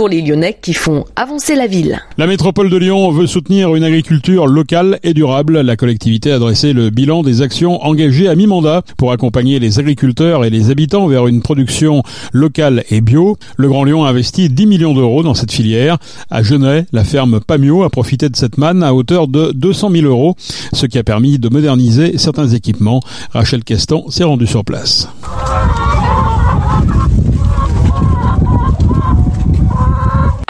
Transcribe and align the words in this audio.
pour 0.00 0.08
les 0.08 0.22
Lyonnais 0.22 0.56
qui 0.62 0.72
font 0.72 1.04
avancer 1.14 1.54
la 1.54 1.66
ville. 1.66 2.00
La 2.16 2.26
métropole 2.26 2.70
de 2.70 2.76
Lyon 2.78 3.10
veut 3.10 3.26
soutenir 3.26 3.76
une 3.76 3.84
agriculture 3.84 4.46
locale 4.46 4.98
et 5.02 5.12
durable. 5.12 5.60
La 5.60 5.76
collectivité 5.76 6.32
a 6.32 6.38
dressé 6.38 6.72
le 6.72 6.88
bilan 6.88 7.22
des 7.22 7.42
actions 7.42 7.84
engagées 7.84 8.26
à 8.26 8.34
mi-mandat 8.34 8.80
pour 8.96 9.12
accompagner 9.12 9.58
les 9.58 9.78
agriculteurs 9.78 10.46
et 10.46 10.48
les 10.48 10.70
habitants 10.70 11.06
vers 11.06 11.26
une 11.26 11.42
production 11.42 12.02
locale 12.32 12.82
et 12.88 13.02
bio. 13.02 13.36
Le 13.58 13.68
Grand 13.68 13.84
Lyon 13.84 14.06
a 14.06 14.08
investi 14.08 14.48
10 14.48 14.66
millions 14.66 14.94
d'euros 14.94 15.22
dans 15.22 15.34
cette 15.34 15.52
filière. 15.52 15.98
À 16.30 16.42
Genève, 16.42 16.86
la 16.94 17.04
ferme 17.04 17.40
Pamio 17.46 17.82
a 17.82 17.90
profité 17.90 18.30
de 18.30 18.36
cette 18.36 18.56
manne 18.56 18.82
à 18.82 18.94
hauteur 18.94 19.28
de 19.28 19.52
200 19.54 19.90
000 19.90 20.06
euros, 20.06 20.34
ce 20.72 20.86
qui 20.86 20.96
a 20.96 21.04
permis 21.04 21.38
de 21.38 21.50
moderniser 21.50 22.16
certains 22.16 22.48
équipements. 22.48 23.02
Rachel 23.34 23.64
Kestan 23.64 24.08
s'est 24.08 24.24
rendue 24.24 24.46
sur 24.46 24.64
place. 24.64 25.10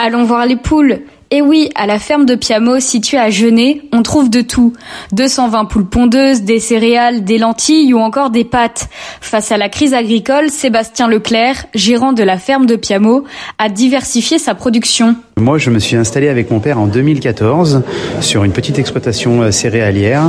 Allons 0.03 0.23
voir 0.23 0.47
les 0.47 0.55
poules. 0.55 1.01
Et 1.29 1.43
oui, 1.43 1.69
à 1.75 1.85
la 1.85 1.99
ferme 1.99 2.25
de 2.25 2.33
Piamo, 2.33 2.79
située 2.79 3.19
à 3.19 3.29
Genet, 3.29 3.83
on 3.93 4.01
trouve 4.01 4.31
de 4.31 4.41
tout. 4.41 4.73
220 5.11 5.65
poules 5.65 5.87
pondeuses, 5.87 6.41
des 6.41 6.57
céréales, 6.57 7.23
des 7.23 7.37
lentilles 7.37 7.93
ou 7.93 7.99
encore 7.99 8.31
des 8.31 8.43
pâtes. 8.43 8.89
Face 9.21 9.51
à 9.51 9.57
la 9.57 9.69
crise 9.69 9.93
agricole, 9.93 10.49
Sébastien 10.49 11.07
Leclerc, 11.07 11.67
gérant 11.75 12.13
de 12.13 12.23
la 12.23 12.39
ferme 12.39 12.65
de 12.65 12.75
Piamo, 12.75 13.25
a 13.59 13.69
diversifié 13.69 14.39
sa 14.39 14.55
production. 14.55 15.15
Moi, 15.41 15.57
je 15.57 15.71
me 15.71 15.79
suis 15.79 15.95
installé 15.95 16.27
avec 16.29 16.51
mon 16.51 16.59
père 16.59 16.79
en 16.79 16.85
2014 16.85 17.81
sur 18.19 18.43
une 18.43 18.51
petite 18.51 18.77
exploitation 18.77 19.41
euh, 19.41 19.51
céréalière 19.51 20.25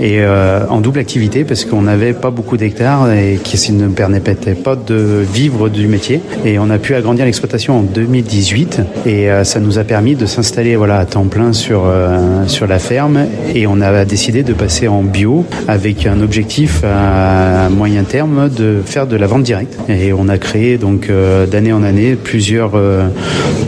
et 0.00 0.20
euh, 0.20 0.66
en 0.70 0.80
double 0.80 1.00
activité 1.00 1.44
parce 1.44 1.66
qu'on 1.66 1.82
n'avait 1.82 2.14
pas 2.14 2.30
beaucoup 2.30 2.56
d'hectares 2.56 3.12
et 3.12 3.38
qui 3.44 3.72
ne 3.72 3.88
permettait 3.88 4.54
pas 4.54 4.74
de 4.74 5.22
vivre 5.30 5.68
du 5.68 5.86
métier. 5.86 6.22
Et 6.46 6.58
on 6.58 6.70
a 6.70 6.78
pu 6.78 6.94
agrandir 6.94 7.26
l'exploitation 7.26 7.80
en 7.80 7.82
2018 7.82 8.80
et 9.04 9.30
euh, 9.30 9.44
ça 9.44 9.60
nous 9.60 9.78
a 9.78 9.84
permis 9.84 10.14
de 10.14 10.24
s'installer 10.24 10.76
voilà 10.76 10.98
à 10.98 11.04
temps 11.04 11.26
plein 11.26 11.52
sur 11.52 11.82
sur 12.46 12.66
la 12.66 12.78
ferme 12.78 13.26
et 13.54 13.66
on 13.66 13.80
a 13.80 14.04
décidé 14.04 14.42
de 14.42 14.54
passer 14.54 14.88
en 14.88 15.02
bio 15.02 15.44
avec 15.68 16.06
un 16.06 16.20
objectif 16.22 16.82
à 16.84 17.68
moyen 17.68 18.04
terme 18.04 18.48
de 18.48 18.80
faire 18.84 19.06
de 19.06 19.16
la 19.16 19.26
vente 19.26 19.42
directe. 19.42 19.78
Et 19.88 20.12
on 20.12 20.28
a 20.28 20.38
créé 20.38 20.78
donc 20.78 21.10
d'année 21.50 21.72
en 21.72 21.82
année 21.82 22.14
plusieurs 22.14 22.72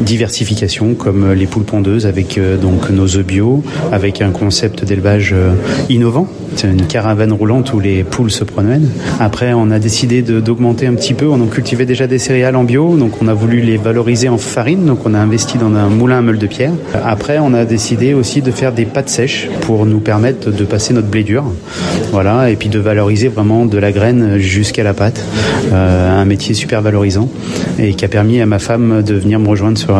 diversifications 0.00 0.75
comme 0.98 1.32
les 1.32 1.46
poules 1.46 1.64
pondeuses 1.64 2.06
avec 2.06 2.38
euh, 2.38 2.56
donc 2.56 2.90
nos 2.90 3.16
œufs 3.16 3.24
bio, 3.24 3.62
avec 3.92 4.20
un 4.20 4.30
concept 4.30 4.84
d'élevage 4.84 5.32
euh, 5.32 5.52
innovant. 5.88 6.28
C'est 6.54 6.68
une 6.68 6.86
caravane 6.86 7.32
roulante 7.32 7.72
où 7.72 7.80
les 7.80 8.02
poules 8.02 8.30
se 8.30 8.44
promènent. 8.44 8.88
Après, 9.20 9.52
on 9.52 9.70
a 9.70 9.78
décidé 9.78 10.22
d'augmenter 10.22 10.86
un 10.86 10.94
petit 10.94 11.14
peu. 11.14 11.26
On 11.26 11.42
a 11.42 11.46
cultivé 11.46 11.86
déjà 11.86 12.06
des 12.06 12.18
céréales 12.18 12.56
en 12.56 12.64
bio, 12.64 12.96
donc 12.96 13.20
on 13.22 13.28
a 13.28 13.34
voulu 13.34 13.60
les 13.60 13.76
valoriser 13.76 14.28
en 14.28 14.38
farine. 14.38 14.86
Donc 14.86 15.00
on 15.04 15.14
a 15.14 15.18
investi 15.18 15.58
dans 15.58 15.74
un 15.74 15.88
moulin 15.88 16.18
à 16.18 16.22
meule 16.22 16.38
de 16.38 16.46
pierre. 16.46 16.72
Après, 17.04 17.38
on 17.38 17.52
a 17.54 17.64
décidé 17.64 18.14
aussi 18.14 18.42
de 18.42 18.50
faire 18.50 18.72
des 18.72 18.84
pâtes 18.84 19.08
sèches 19.08 19.48
pour 19.62 19.86
nous 19.86 20.00
permettre 20.00 20.50
de 20.50 20.64
passer 20.64 20.94
notre 20.94 21.08
blé 21.08 21.24
dur. 21.24 21.44
Voilà, 22.12 22.50
et 22.50 22.56
puis 22.56 22.68
de 22.68 22.78
valoriser 22.78 23.28
vraiment 23.28 23.66
de 23.66 23.78
la 23.78 23.92
graine 23.92 24.38
jusqu'à 24.38 24.82
la 24.82 24.94
pâte. 24.94 25.22
Euh, 25.72 26.20
un 26.20 26.24
métier 26.24 26.54
super 26.54 26.80
valorisant 26.80 27.28
et 27.78 27.94
qui 27.94 28.04
a 28.04 28.08
permis 28.08 28.40
à 28.40 28.46
ma 28.46 28.58
femme 28.58 29.02
de 29.02 29.14
venir 29.14 29.38
me 29.38 29.48
rejoindre 29.48 29.78
sur, 29.78 29.96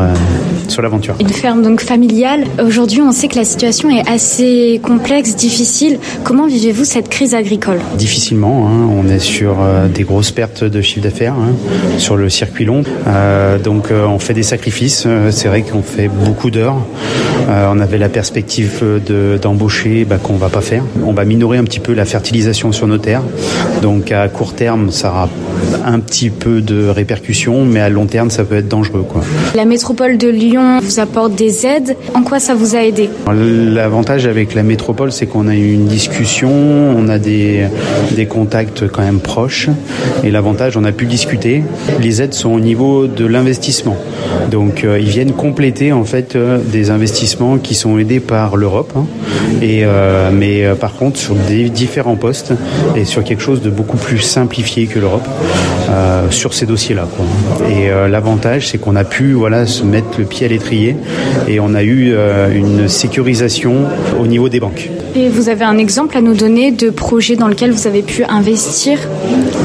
sur 0.71 0.83
l'aventure. 0.83 1.15
Une 1.21 1.29
ferme 1.29 1.63
donc 1.63 1.81
familiale. 1.81 2.45
Aujourd'hui, 2.65 3.01
on 3.01 3.13
sait 3.13 3.29
que 3.29 3.37
la 3.37 3.45
situation 3.45 3.91
est 3.91 4.09
assez 4.09 4.81
complexe, 4.83 5.37
difficile. 5.37 5.99
Comment 6.25 6.47
vivez-vous 6.47 6.85
cette 6.85 7.09
crise 7.09 7.35
agricole? 7.35 7.79
Difficilement. 7.97 8.69
Hein. 8.69 8.89
On 8.91 9.09
est 9.09 9.19
sur 9.19 9.57
euh, 9.61 9.89
des 9.89 10.03
grosses 10.05 10.31
pertes 10.31 10.65
de 10.65 10.81
chiffre 10.81 11.03
d'affaires 11.03 11.35
hein, 11.35 11.55
sur 11.99 12.17
le 12.17 12.29
circuit 12.29 12.65
long. 12.65 12.83
Euh, 13.07 13.59
donc, 13.59 13.91
euh, 13.91 14.07
on 14.07 14.19
fait 14.19 14.35
des 14.35 14.43
sacrifices. 14.43 15.07
C'est 15.31 15.49
vrai 15.49 15.63
qu'on 15.63 15.83
fait 15.83 16.09
beaucoup 16.09 16.51
d'heures. 16.51 16.79
on 17.49 17.81
avait 17.81 17.99
la 17.99 18.09
perspective 18.09 18.83
d'embaucher 19.41 20.05
bah, 20.05 20.19
qu'on 20.23 20.37
va 20.37 20.49
pas 20.49 20.61
faire. 20.61 20.83
On 21.05 21.13
va 21.13 21.25
minorer 21.25 21.59
un 21.59 21.65
petit 21.65 21.81
peu 21.81 21.93
la 21.93 22.05
fertilisation 22.05 22.73
sur 22.73 22.87
nos 22.87 22.99
terres. 22.99 23.23
Donc, 23.83 24.13
à 24.13 24.29
court 24.29 24.55
terme, 24.55 24.91
ça 24.91 25.11
aura 25.11 25.29
un 25.85 26.01
petit 26.01 26.31
peu 26.31 26.61
de 26.61 26.89
répercussions, 26.89 27.65
mais 27.65 27.81
à 27.81 27.89
long 27.89 28.07
terme, 28.07 28.31
ça 28.31 28.45
peut 28.45 28.57
être 28.57 28.69
dangereux. 28.69 29.05
Quoi. 29.09 29.23
La 29.55 29.65
métropole 29.65 30.19
de 30.19 30.29
Lyon 30.29 30.56
vous 30.83 31.01
apporte 31.01 31.35
des 31.35 31.67
aides. 31.67 31.97
En 32.15 32.23
quoi 32.23 32.39
ça 32.39 32.55
vous 32.55 32.75
a 32.75 32.81
aidé 32.83 33.11
L'avantage 33.27 34.27
avec 34.27 34.55
la 34.55 34.63
métropole, 34.63 35.13
c'est 35.13 35.27
qu'on 35.27 35.49
a 35.49 35.55
eu 35.55 35.73
une 35.73 35.87
discussion, 35.87 36.51
on 36.51 37.09
a 37.09 37.19
des, 37.19 37.69
contacts 38.29 38.89
quand 38.89 39.03
même 39.03 39.21
proches. 39.21 39.69
Et 40.25 40.31
l'avantage, 40.31 40.77
on 40.77 40.85
a 40.85 40.93
pu 40.93 41.07
discuter. 41.07 41.63
Les 42.01 42.23
aides 42.23 42.35
sont 42.35 42.51
au 42.51 42.61
niveau 42.61 43.07
de 43.07 43.27
l'investissement. 43.27 43.97
Donc 44.51 44.85
euh, 44.85 44.99
ils 44.99 45.09
viennent 45.09 45.33
compléter 45.33 45.93
en 45.93 46.05
fait 46.05 46.37
euh, 46.37 46.59
des 46.59 46.91
investissements 46.91 47.59
qui 47.59 47.75
sont 47.75 47.99
aidés 47.99 48.21
par 48.21 48.57
l'Europe. 48.57 48.93
Hein. 48.97 49.07
euh, 49.63 50.31
mais 50.33 50.65
par 50.81 50.95
contre 50.95 51.19
sur 51.19 51.35
des 51.35 51.69
différents 51.69 52.17
postes 52.17 52.53
et 52.95 53.05
sur 53.05 53.25
quelque 53.25 53.43
chose 53.43 53.63
de 53.63 53.71
beaucoup 53.71 53.97
plus 53.97 54.19
simplifié 54.19 54.87
que 54.87 54.99
l'Europe 54.99 55.27
sur 56.31 56.55
ces 56.55 56.67
dossiers-là. 56.67 57.07
Et 57.71 57.89
l'avantage, 58.11 58.69
c'est 58.69 58.79
qu'on 58.79 58.97
a 58.97 59.05
pu 59.05 59.33
voilà 59.33 59.67
se 59.67 59.85
mettre 59.85 60.19
le 60.19 60.25
pied 60.25 60.46
et 61.49 61.61
on 61.61 61.75
a 61.75 61.83
eu 61.83 62.13
euh, 62.13 62.55
une 62.55 62.89
sécurisation 62.89 63.85
au 64.21 64.27
niveau 64.27 64.49
des 64.49 64.61
banques. 64.61 64.91
Et 65.15 65.29
vous 65.29 65.49
avez 65.49 65.65
un 65.65 65.79
exemple 65.79 66.17
à 66.17 66.21
nous 66.21 66.35
donner 66.35 66.73
de 66.73 66.91
projet 66.91 67.37
dans 67.37 67.49
lequel 67.49 67.73
vous 67.73 67.87
avez 67.87 68.03
pu 68.03 68.25
investir 68.25 68.99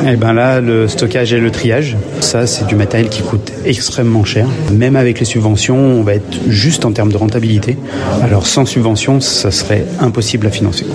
Eh 0.07 0.15
bien 0.15 0.33
là, 0.33 0.61
le 0.61 0.87
stockage 0.87 1.31
et 1.33 1.39
le 1.39 1.51
triage, 1.51 1.95
ça 2.21 2.47
c'est 2.47 2.65
du 2.65 2.75
matériel 2.75 3.09
qui 3.09 3.21
coûte 3.21 3.51
extrêmement 3.65 4.23
cher. 4.23 4.47
Même 4.71 4.95
avec 4.95 5.19
les 5.19 5.25
subventions, 5.25 5.77
on 5.77 6.01
va 6.01 6.15
être 6.15 6.39
juste 6.47 6.85
en 6.85 6.91
termes 6.91 7.11
de 7.11 7.17
rentabilité. 7.17 7.77
Alors 8.23 8.47
sans 8.47 8.65
subvention, 8.65 9.19
ça 9.19 9.51
serait 9.51 9.85
impossible 9.99 10.47
à 10.47 10.49
financer. 10.49 10.85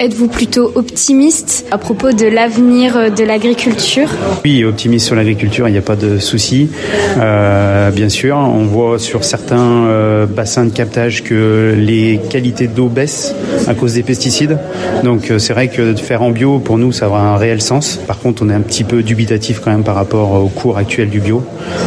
Êtes-vous 0.00 0.28
plutôt 0.28 0.72
optimiste 0.74 1.66
à 1.70 1.78
propos 1.78 2.12
de 2.12 2.26
l'avenir 2.26 3.12
de 3.12 3.24
l'agriculture? 3.24 4.08
Oui, 4.44 4.64
optimiste 4.64 5.06
sur 5.06 5.14
l'agriculture, 5.14 5.68
il 5.68 5.72
n'y 5.72 5.78
a 5.78 5.82
pas 5.82 5.96
de 5.96 6.18
souci. 6.18 6.68
Euh, 7.18 7.90
bien 7.90 8.08
sûr, 8.08 8.36
on 8.36 8.64
voit 8.64 8.98
sur 8.98 9.24
certains 9.24 9.86
euh, 9.86 10.26
bassins 10.26 10.64
de 10.64 10.70
captage 10.70 11.22
que 11.22 11.74
les 11.78 12.20
qualités 12.30 12.66
d'eau 12.66 12.88
baissent 12.88 13.34
à 13.68 13.74
cause 13.74 13.94
des 13.94 14.02
pesticides. 14.02 14.58
Donc 15.04 15.30
euh, 15.30 15.38
c'est 15.38 15.52
vrai 15.52 15.68
que 15.68 15.92
de 15.92 15.98
faire 15.98 16.22
en 16.22 16.30
bio, 16.30 16.58
pour 16.58 16.78
nous, 16.78 16.92
ça 16.92 17.08
aura 17.08 17.20
un 17.20 17.36
réel 17.36 17.62
sens. 17.62 17.98
Par 18.06 18.18
contre, 18.18 18.42
on 18.42 18.50
est 18.50 18.55
un 18.56 18.60
petit 18.60 18.84
peu 18.84 19.02
dubitatif 19.02 19.60
quand 19.60 19.70
même 19.70 19.84
par 19.84 19.94
rapport 19.94 20.32
au 20.32 20.48
cours 20.48 20.78
actuel 20.78 21.10
du 21.10 21.20
bio. 21.20 21.42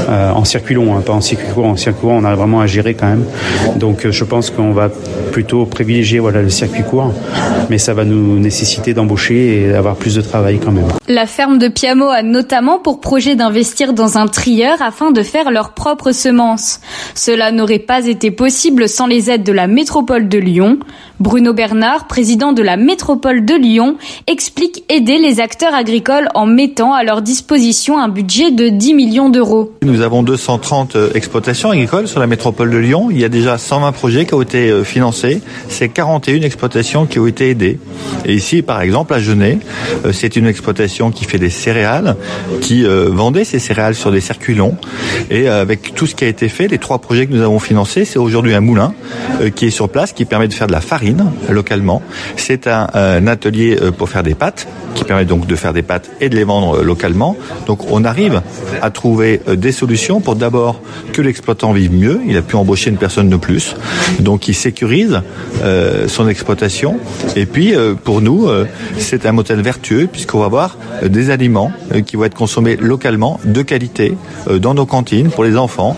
Euh, 0.10 0.32
en 0.32 0.46
circuit 0.46 0.76
long, 0.76 0.96
hein, 0.96 1.02
pas 1.02 1.14
en 1.14 1.22
circuit 1.22 1.48
court. 1.54 1.66
En 1.66 1.76
circuit 1.76 2.02
court, 2.02 2.12
on 2.12 2.24
a 2.24 2.36
vraiment 2.36 2.62
à 2.62 2.68
gérer 2.68 2.94
quand 2.94 3.08
même. 3.08 3.26
Donc 3.76 4.08
je 4.10 4.24
pense 4.24 4.50
qu'on 4.50 4.72
va 4.72 4.90
plutôt 5.32 5.66
privilégier 5.66 6.20
voilà, 6.20 6.42
le 6.42 6.50
circuit 6.50 6.84
court. 6.84 7.14
Mais 7.70 7.78
ça 7.78 7.94
va 7.94 8.06
nous 8.06 8.40
nécessiter 8.40 8.94
d'embaucher 8.94 9.64
et 9.64 9.72
d'avoir 9.72 9.96
plus 9.96 10.16
de 10.16 10.22
travail 10.22 10.60
quand 10.64 10.72
même. 10.72 10.88
La 11.08 11.26
ferme 11.26 11.58
de 11.58 11.68
Piamo 11.68 12.08
a 12.08 12.24
notamment 12.24 12.80
pour 12.80 13.00
projet 13.00 13.36
d'investir 13.36 13.94
dans 13.94 14.18
un 14.18 14.28
trieur 14.28 14.82
afin 14.82 15.12
de 15.12 15.24
faire 15.24 15.52
leurs 15.52 15.74
propres 15.74 16.12
semences. 16.12 16.80
Cela 17.16 17.52
n'aurait 17.52 17.80
pas 17.80 18.06
été 18.06 18.32
possible 18.32 18.88
sans 18.88 19.08
les 19.08 19.30
aides 19.30 19.44
de 19.44 19.52
la 19.52 19.68
métropole 19.68 20.28
de 20.28 20.38
Lyon. 20.38 20.80
Bruno 21.20 21.54
Bernard, 21.54 22.08
président 22.08 22.54
de 22.54 22.62
la 22.62 22.78
métropole 22.78 23.44
de 23.44 23.56
Lyon, 23.56 23.98
explique 24.28 24.84
aider 24.90 25.18
les 25.18 25.40
acteurs 25.40 25.74
agricoles 25.74 26.30
en 26.34 26.46
mettant 26.60 26.94
à 26.94 27.06
leur 27.06 27.22
disposition 27.22 27.98
un 27.98 28.10
budget 28.10 28.52
de 28.52 28.68
10 28.68 28.94
millions 28.94 29.30
d'euros. 29.30 29.72
Nous 29.82 30.02
avons 30.02 30.24
230 30.24 30.98
euh, 30.98 31.10
exploitations 31.14 31.72
agricoles 31.72 32.10
sur 32.10 32.20
la 32.20 32.28
métropole 32.28 32.70
de 32.70 32.76
Lyon. 32.76 33.08
Il 33.10 33.18
y 33.18 33.24
a 33.24 33.30
déjà 33.30 33.58
120 33.58 33.94
projets 33.94 34.26
qui 34.26 34.34
ont 34.34 34.42
été 34.42 34.70
euh, 34.70 34.84
financés. 34.84 35.42
C'est 35.70 35.88
41 35.88 36.42
exploitations 36.42 37.06
qui 37.06 37.18
ont 37.18 37.28
été 37.28 37.50
aidées. 37.50 37.80
Et 38.26 38.34
ici, 38.34 38.62
par 38.62 38.82
exemple, 38.82 39.14
à 39.14 39.22
Genet, 39.22 39.60
euh, 40.04 40.12
c'est 40.12 40.36
une 40.36 40.48
exploitation 40.48 41.12
qui 41.12 41.24
fait 41.24 41.38
des 41.38 41.50
céréales, 41.50 42.18
qui 42.60 42.84
vendait 42.84 43.46
ces 43.46 43.60
céréales 43.60 43.96
sur 43.96 44.12
des 44.12 44.20
circuits 44.20 44.56
longs. 44.56 44.76
Et 45.32 45.48
avec 45.48 45.96
tout 45.96 46.08
ce 46.08 46.16
qui 46.16 46.26
a 46.26 46.28
été 46.28 46.50
fait, 46.50 46.68
les 46.68 46.78
trois 46.78 47.00
projets 47.00 47.26
que 47.26 47.34
nous 47.34 47.42
avons 47.42 47.60
financés, 47.60 48.04
c'est 48.04 48.20
aujourd'hui 48.20 48.54
un 48.54 48.60
moulin 48.60 48.94
qui 49.56 49.68
est 49.68 49.70
sur 49.70 49.88
place, 49.88 50.12
qui 50.12 50.26
permet 50.26 50.50
de 50.50 50.54
faire 50.54 50.68
de 50.68 50.74
la 50.74 50.82
farine 50.82 51.32
localement. 51.50 52.02
C'est 52.36 52.68
un, 52.68 52.88
un, 52.94 53.28
atelier 53.28 53.78
pour 53.98 54.10
faire 54.10 54.24
des 54.24 54.36
pâtes, 54.36 54.68
qui 54.96 55.04
permet 55.04 55.26
donc 55.26 55.48
de 55.48 55.56
faire 55.56 55.74
des 55.74 55.84
pâtes 55.84 56.10
et 56.20 56.30
de 56.30 56.36
les 56.36 56.44
vendre 56.44 56.49
localement. 56.82 57.36
Donc 57.68 57.92
on 57.92 58.04
arrive 58.04 58.42
à 58.82 58.90
trouver 58.90 59.42
des 59.48 59.72
solutions 59.72 60.20
pour 60.22 60.36
d'abord 60.36 60.82
que 61.14 61.22
l'exploitant 61.22 61.72
vive 61.72 61.94
mieux. 61.94 62.20
Il 62.28 62.38
a 62.38 62.42
pu 62.42 62.56
embaucher 62.56 62.90
une 62.90 62.98
personne 62.98 63.30
de 63.30 63.38
plus, 63.38 63.76
donc 64.20 64.48
il 64.48 64.56
sécurise 64.56 65.22
euh, 65.64 66.08
son 66.08 66.28
exploitation. 66.28 66.98
Et 67.36 67.46
puis 67.46 67.74
pour 68.04 68.22
nous, 68.22 68.48
c'est 68.98 69.26
un 69.26 69.32
modèle 69.32 69.62
vertueux 69.62 70.08
puisqu'on 70.12 70.40
va 70.40 70.46
avoir 70.46 70.78
euh, 71.04 71.10
des 71.10 71.30
aliments 71.30 71.72
euh, 71.94 72.02
qui 72.02 72.16
vont 72.16 72.26
être 72.26 72.36
consommés 72.36 72.76
localement, 72.76 73.40
de 73.46 73.62
qualité, 73.62 74.16
euh, 74.48 74.60
dans 74.60 74.74
nos 74.74 74.86
cantines, 74.86 75.30
pour 75.30 75.44
les 75.44 75.58
enfants, 75.58 75.96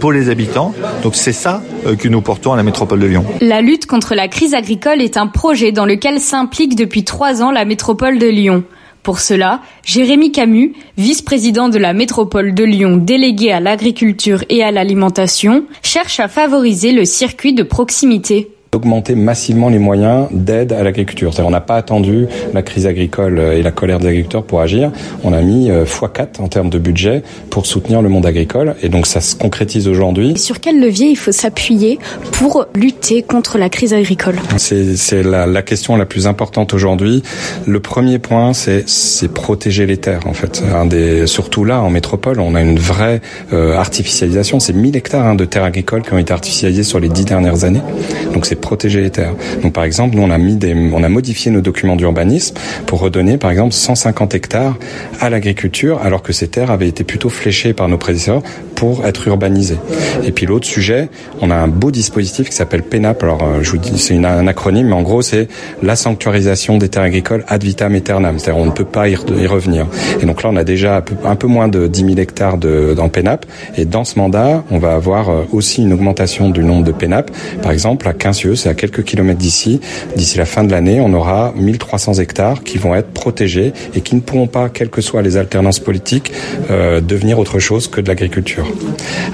pour 0.00 0.12
les 0.12 0.30
habitants. 0.30 0.74
Donc 1.02 1.14
c'est 1.16 1.32
ça 1.32 1.62
que 1.98 2.08
nous 2.08 2.20
portons 2.20 2.52
à 2.52 2.56
la 2.56 2.62
métropole 2.62 3.00
de 3.00 3.06
Lyon. 3.06 3.24
La 3.40 3.60
lutte 3.60 3.86
contre 3.86 4.14
la 4.14 4.28
crise 4.28 4.54
agricole 4.54 5.02
est 5.02 5.16
un 5.16 5.26
projet 5.26 5.72
dans 5.72 5.84
lequel 5.84 6.20
s'implique 6.20 6.76
depuis 6.76 7.04
trois 7.04 7.42
ans 7.42 7.50
la 7.50 7.64
métropole 7.64 8.18
de 8.18 8.26
Lyon. 8.26 8.64
Pour 9.04 9.20
cela, 9.20 9.60
Jérémy 9.84 10.32
Camus, 10.32 10.72
vice-président 10.96 11.68
de 11.68 11.76
la 11.76 11.92
métropole 11.92 12.54
de 12.54 12.64
Lyon 12.64 12.96
délégué 12.96 13.52
à 13.52 13.60
l'agriculture 13.60 14.44
et 14.48 14.64
à 14.64 14.70
l'alimentation, 14.70 15.66
cherche 15.82 16.20
à 16.20 16.26
favoriser 16.26 16.90
le 16.90 17.04
circuit 17.04 17.52
de 17.52 17.62
proximité 17.62 18.53
augmenter 18.74 19.14
massivement 19.14 19.68
les 19.68 19.78
moyens 19.78 20.26
d'aide 20.30 20.72
à 20.72 20.82
l'agriculture. 20.82 21.32
On 21.38 21.50
n'a 21.50 21.60
pas 21.60 21.76
attendu 21.76 22.26
la 22.52 22.62
crise 22.62 22.86
agricole 22.86 23.38
et 23.38 23.62
la 23.62 23.70
colère 23.70 23.98
des 23.98 24.08
agriculteurs 24.08 24.44
pour 24.44 24.60
agir. 24.60 24.90
On 25.22 25.32
a 25.32 25.40
mis 25.40 25.70
x4 25.70 26.20
euh, 26.20 26.42
en 26.42 26.48
termes 26.48 26.70
de 26.70 26.78
budget 26.78 27.22
pour 27.50 27.66
soutenir 27.66 28.02
le 28.02 28.08
monde 28.08 28.26
agricole 28.26 28.74
et 28.82 28.88
donc 28.88 29.06
ça 29.06 29.20
se 29.20 29.34
concrétise 29.34 29.88
aujourd'hui. 29.88 30.36
Sur 30.36 30.60
quel 30.60 30.80
levier 30.80 31.08
il 31.08 31.16
faut 31.16 31.32
s'appuyer 31.32 31.98
pour 32.32 32.66
lutter 32.74 33.22
contre 33.22 33.58
la 33.58 33.68
crise 33.68 33.92
agricole? 33.92 34.36
C'est 34.56 35.22
la, 35.22 35.46
la, 35.46 35.62
question 35.62 35.96
la 35.96 36.06
plus 36.06 36.26
importante 36.26 36.74
aujourd'hui. 36.74 37.22
Le 37.66 37.80
premier 37.80 38.18
point, 38.18 38.52
c'est 38.52 39.32
protéger 39.32 39.86
les 39.86 39.96
terres 39.96 40.26
en 40.26 40.34
fait. 40.34 40.62
Un 40.74 40.86
des, 40.86 41.26
surtout 41.26 41.64
là, 41.64 41.80
en 41.80 41.90
métropole, 41.90 42.40
on 42.40 42.54
a 42.54 42.60
une 42.60 42.78
vraie 42.78 43.20
euh, 43.52 43.76
artificialisation. 43.76 44.60
C'est 44.60 44.72
1000 44.72 44.96
hectares 44.96 45.26
hein, 45.26 45.34
de 45.34 45.44
terres 45.44 45.64
agricoles 45.64 46.02
qui 46.02 46.12
ont 46.12 46.18
été 46.18 46.32
artificialisées 46.32 46.82
sur 46.82 47.00
les 47.00 47.08
dix 47.08 47.24
dernières 47.24 47.64
années. 47.64 47.82
Donc 48.32 48.46
c'est 48.46 48.56
protéger 48.64 49.00
les 49.02 49.10
terres. 49.10 49.34
Donc 49.62 49.72
par 49.72 49.84
exemple, 49.84 50.16
nous 50.16 50.22
on 50.22 50.30
a 50.30 50.38
mis 50.38 50.56
des, 50.56 50.74
on 50.74 51.04
a 51.04 51.08
modifié 51.08 51.50
nos 51.52 51.60
documents 51.60 51.96
d'urbanisme 51.96 52.56
pour 52.86 53.00
redonner 53.00 53.36
par 53.36 53.50
exemple 53.50 53.72
150 53.72 54.34
hectares 54.34 54.76
à 55.20 55.30
l'agriculture, 55.30 56.00
alors 56.02 56.22
que 56.22 56.32
ces 56.32 56.48
terres 56.48 56.70
avaient 56.70 56.88
été 56.88 57.04
plutôt 57.04 57.28
fléchées 57.28 57.74
par 57.74 57.88
nos 57.88 57.98
prédécesseurs 57.98 58.42
être 59.04 59.26
urbanisées. 59.28 59.78
Et 60.24 60.32
puis 60.32 60.46
l'autre 60.46 60.66
sujet, 60.66 61.08
on 61.40 61.50
a 61.50 61.54
un 61.54 61.68
beau 61.68 61.90
dispositif 61.90 62.48
qui 62.48 62.56
s'appelle 62.56 62.82
PENAP. 62.82 63.22
Alors 63.22 63.42
euh, 63.42 63.62
je 63.62 63.70
vous 63.70 63.78
dis, 63.78 63.98
c'est 63.98 64.16
un 64.16 64.46
acronyme, 64.46 64.88
mais 64.88 64.94
en 64.94 65.02
gros 65.02 65.22
c'est 65.22 65.48
la 65.82 65.96
sanctuarisation 65.96 66.78
des 66.78 66.88
terres 66.88 67.02
agricoles 67.02 67.44
ad 67.48 67.62
vitam 67.62 67.94
aeternam. 67.94 68.38
C'est-à-dire 68.38 68.60
on 68.62 68.66
ne 68.66 68.70
peut 68.70 68.84
pas 68.84 69.08
y, 69.08 69.16
revenir. 69.16 69.86
Et 70.20 70.26
donc 70.26 70.42
là 70.42 70.50
on 70.52 70.56
a 70.56 70.64
déjà 70.64 71.02
un 71.24 71.36
peu, 71.36 71.46
moins 71.46 71.68
de 71.68 71.86
10 71.86 72.00
000 72.00 72.18
hectares 72.18 72.58
de, 72.58 72.94
dans 72.96 73.08
PENAP. 73.08 73.46
Et 73.76 73.84
dans 73.84 74.04
ce 74.04 74.18
mandat, 74.18 74.64
on 74.70 74.78
va 74.78 74.94
avoir 74.94 75.28
euh, 75.28 75.42
aussi 75.52 75.82
une 75.82 75.92
augmentation 75.92 76.50
du 76.50 76.64
nombre 76.64 76.84
de 76.84 76.92
PENAP. 76.92 77.30
Par 77.62 77.72
exemple, 77.72 78.08
à 78.08 78.12
15 78.12 78.54
c'est 78.54 78.68
à 78.68 78.74
quelques 78.74 79.04
kilomètres 79.04 79.38
d'ici. 79.38 79.80
D'ici 80.16 80.38
la 80.38 80.44
fin 80.44 80.64
de 80.64 80.70
l'année, 80.70 81.00
on 81.00 81.12
aura 81.14 81.52
1300 81.56 82.14
hectares 82.14 82.62
qui 82.62 82.78
vont 82.78 82.94
être 82.94 83.10
protégés 83.10 83.72
et 83.94 84.00
qui 84.00 84.14
ne 84.16 84.20
pourront 84.20 84.46
pas, 84.46 84.68
quelles 84.68 84.90
que 84.90 85.00
soient 85.00 85.22
les 85.22 85.36
alternances 85.36 85.80
politiques, 85.80 86.32
euh, 86.70 87.00
devenir 87.00 87.38
autre 87.38 87.58
chose 87.58 87.88
que 87.88 88.00
de 88.00 88.08
l'agriculture. 88.08 88.66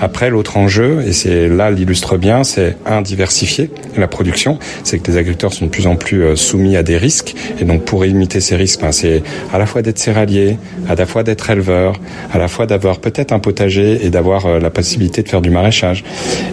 Après, 0.00 0.30
l'autre 0.30 0.56
enjeu, 0.56 1.02
et 1.06 1.12
c'est 1.12 1.48
là 1.48 1.70
l'illustre 1.70 2.16
bien, 2.16 2.44
c'est 2.44 2.76
un 2.86 3.02
diversifier 3.02 3.70
la 3.96 4.08
production. 4.08 4.58
C'est 4.84 4.98
que 4.98 5.10
les 5.10 5.16
agriculteurs 5.18 5.52
sont 5.52 5.66
de 5.66 5.70
plus 5.70 5.86
en 5.86 5.96
plus 5.96 6.24
euh, 6.24 6.36
soumis 6.36 6.76
à 6.76 6.82
des 6.82 6.96
risques 6.96 7.34
et 7.60 7.64
donc 7.64 7.84
pour 7.84 8.04
limiter 8.04 8.40
ces 8.40 8.56
risques, 8.56 8.80
ben, 8.80 8.92
c'est 8.92 9.22
à 9.52 9.58
la 9.58 9.66
fois 9.66 9.82
d'être 9.82 9.98
céréalier, 9.98 10.58
à 10.88 10.94
la 10.94 11.06
fois 11.06 11.22
d'être 11.22 11.50
éleveur, 11.50 11.94
à 12.32 12.38
la 12.38 12.48
fois 12.48 12.66
d'avoir 12.66 12.98
peut-être 12.98 13.32
un 13.32 13.38
potager 13.38 14.04
et 14.04 14.10
d'avoir 14.10 14.46
euh, 14.46 14.58
la 14.58 14.70
possibilité 14.70 15.22
de 15.22 15.28
faire 15.28 15.42
du 15.42 15.50
maraîchage. 15.50 16.04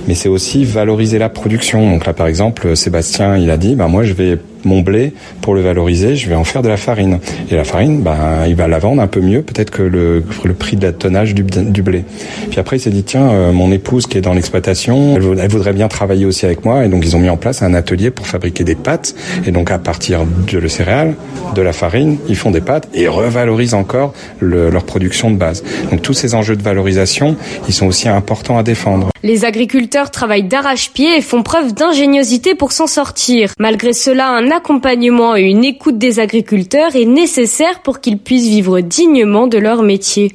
Mais 0.08 0.16
c'est 0.16 0.30
aussi 0.30 0.66
valoriser 0.66 1.20
la 1.20 1.30
production. 1.30 1.90
Donc 1.90 2.06
là, 2.06 2.14
par 2.14 2.28
exemple 2.28 2.76
Sébastien, 2.76 3.38
il 3.38 3.50
a 3.50 3.58
dit, 3.58 3.76
bah 3.76 3.88
moi 3.88 4.04
je 4.04 4.14
vais 4.14 4.38
mon 4.66 4.82
blé, 4.82 5.14
pour 5.42 5.56
le 5.56 5.62
valoriser, 5.62 6.16
je 6.16 6.30
vais 6.30 6.36
en 6.36 6.44
faire 6.44 6.62
de 6.62 6.70
la 6.70 6.78
farine. 6.78 7.20
Et 7.50 7.56
la 7.56 7.64
farine, 7.64 8.02
ben, 8.02 8.46
il 8.48 8.56
va 8.56 8.68
la 8.68 8.80
vendre 8.80 9.02
un 9.02 9.08
peu 9.08 9.22
mieux, 9.22 9.42
peut-être 9.42 9.72
que 9.72 9.82
le, 9.82 10.24
le, 10.44 10.54
prix 10.54 10.78
de 10.78 10.86
la 10.86 10.94
tonnage 10.94 11.34
du, 11.34 11.44
du, 11.44 11.82
blé. 11.82 12.04
Puis 12.50 12.60
après, 12.60 12.78
il 12.78 12.80
s'est 12.80 12.90
dit, 12.90 13.04
tiens, 13.04 13.30
euh, 13.30 13.52
mon 13.52 13.72
épouse 13.72 14.08
qui 14.08 14.18
est 14.18 14.22
dans 14.22 14.34
l'exploitation, 14.34 15.16
elle, 15.16 15.50
voudrait 15.50 15.74
bien 15.74 15.88
travailler 15.88 16.26
aussi 16.26 16.46
avec 16.46 16.66
moi. 16.66 16.86
Et 16.86 16.90
donc, 16.90 17.06
ils 17.06 17.16
ont 17.16 17.20
mis 17.20 17.30
en 17.30 17.38
place 17.38 17.62
un 17.62 17.74
atelier 17.74 18.12
pour 18.12 18.28
fabriquer 18.28 18.64
des 18.64 18.76
pâtes. 18.76 19.16
Et 19.46 19.52
donc, 19.52 19.72
à 19.72 19.78
partir 19.78 20.22
de 20.26 20.58
le 20.58 20.68
céréal, 20.68 21.16
de 21.56 21.62
la 21.62 21.74
farine, 21.74 22.18
ils 22.28 22.36
font 22.36 22.52
des 22.52 22.62
pâtes 22.62 22.88
et 22.94 23.08
revalorisent 23.08 23.74
encore 23.74 24.14
le, 24.40 24.70
leur 24.70 24.84
production 24.84 25.32
de 25.32 25.38
base. 25.38 25.64
Donc, 25.92 26.02
tous 26.02 26.14
ces 26.14 26.36
enjeux 26.36 26.56
de 26.56 26.64
valorisation, 26.64 27.36
ils 27.68 27.74
sont 27.74 27.88
aussi 27.88 28.08
importants 28.10 28.58
à 28.58 28.64
défendre. 28.64 29.10
Les 29.24 29.46
agriculteurs 29.46 30.12
travaillent 30.12 30.44
d'arrache-pied 30.44 31.18
et 31.18 31.22
font 31.22 31.44
preuve 31.44 31.74
d'ingéniosité 31.74 32.56
pour 32.56 32.72
s'en 32.72 32.88
sortir. 32.88 33.52
Malgré 33.60 33.94
cela, 33.94 34.30
un 34.48 34.52
accompagnement 34.52 35.36
et 35.36 35.42
une 35.42 35.66
écoute 35.66 35.98
des 35.98 36.20
agriculteurs 36.20 36.96
est 36.96 37.06
nécessaire 37.06 37.82
pour 37.82 38.00
qu'ils 38.00 38.18
puissent 38.18 38.48
vivre 38.48 38.80
dignement 38.80 39.48
de 39.48 39.58
leur 39.58 39.84
métier. 39.84 40.32